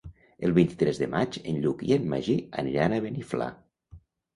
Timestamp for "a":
3.01-3.05